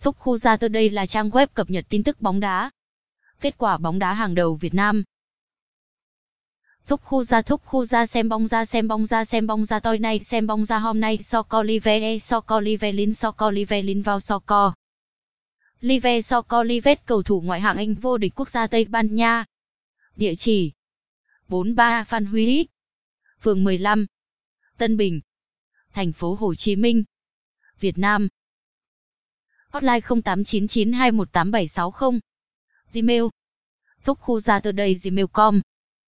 Thúc 0.00 0.18
Khu 0.18 0.38
Gia 0.38 0.56
Tơ 0.56 0.68
đây 0.68 0.90
là 0.90 1.06
trang 1.06 1.30
web 1.30 1.46
cập 1.54 1.70
nhật 1.70 1.86
tin 1.88 2.02
tức 2.02 2.20
bóng 2.20 2.40
đá. 2.40 2.70
Kết 3.40 3.54
quả 3.58 3.78
bóng 3.78 3.98
đá 3.98 4.12
hàng 4.12 4.34
đầu 4.34 4.54
Việt 4.54 4.74
Nam. 4.74 5.04
Thúc 6.86 7.00
Khu 7.04 7.24
Gia 7.24 7.42
Thúc 7.42 7.62
Khu 7.64 7.84
Gia 7.84 8.06
xem 8.06 8.28
bóng 8.28 8.48
ra, 8.48 8.64
xem 8.64 8.88
bóng 8.88 9.06
ra, 9.06 9.24
xem 9.24 9.46
bóng 9.46 9.64
ra 9.64 9.80
tối 9.80 9.98
nay 9.98 10.20
xem 10.24 10.46
bóng 10.46 10.64
ra 10.64 10.78
hôm 10.78 11.00
nay 11.00 11.18
Soccer 11.22 11.64
Live 11.64 12.18
Soccer 12.18 12.62
Live 12.62 12.92
Lin 12.92 13.14
Soccer 13.14 13.52
Live 13.52 13.82
Lin 13.82 14.02
vào 14.02 14.20
Soccer. 14.20 14.72
Live 15.80 16.22
Soccer 16.22 16.66
Live 16.66 16.94
cầu 16.94 17.22
thủ 17.22 17.40
ngoại 17.40 17.60
hạng 17.60 17.76
Anh 17.76 17.94
vô 17.94 18.16
địch 18.16 18.32
quốc 18.36 18.50
gia 18.50 18.66
Tây 18.66 18.84
Ban 18.84 19.14
Nha. 19.14 19.44
Địa 20.16 20.34
chỉ 20.34 20.72
43 21.48 22.04
Phan 22.04 22.26
Huy 22.26 22.66
Phường 23.40 23.64
15 23.64 24.06
Tân 24.78 24.96
Bình 24.96 25.20
Thành 25.92 26.12
phố 26.12 26.34
Hồ 26.34 26.54
Chí 26.54 26.76
Minh 26.76 27.04
Việt 27.80 27.98
Nam 27.98 28.28
Hotline 29.72 30.00
0899218760 30.00 32.18
Gmail. 32.92 33.24
Thúc 34.04 34.18
khu 34.20 34.40
ra 34.40 34.60
từ 34.60 34.72
đây 34.72 34.96
gmail.com 35.04 35.60